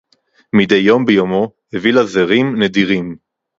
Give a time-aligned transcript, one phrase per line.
[0.53, 3.15] מִדֵּי יוֹם בְּיוֹמוֹ הֵבִיא לָהּ זֵרִים נְדִירִים